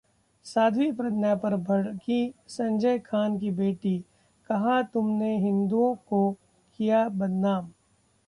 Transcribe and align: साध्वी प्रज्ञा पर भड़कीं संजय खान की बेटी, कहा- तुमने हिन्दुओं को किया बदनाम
साध्वी 0.43 0.91
प्रज्ञा 0.91 1.35
पर 1.35 1.55
भड़कीं 1.55 2.31
संजय 2.47 2.99
खान 2.99 3.39
की 3.39 3.51
बेटी, 3.51 4.05
कहा- 4.49 4.93
तुमने 4.93 5.37
हिन्दुओं 5.37 5.95
को 5.95 6.35
किया 6.77 7.09
बदनाम 7.09 7.71